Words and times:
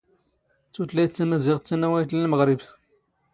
ⵜⵓⵜⵍⴰⵢⵜ 0.73 1.13
ⵜⴰⵎⴰⵣⵉⵖⵜ 1.15 1.63
ⵜⴰⵏⴰⵡⴰⵢⵜ 1.67 2.11
ⵏ 2.17 2.19
ⵍⵎⵖⵔⵉⴱ. 2.27 2.63